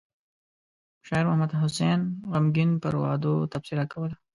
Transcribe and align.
شاعر 1.07 1.25
محمد 1.29 1.51
حسين 1.61 1.99
غمګين 2.31 2.71
پر 2.81 2.93
وعدو 3.01 3.33
تبصره 3.51 3.83
کوله. 3.91 4.15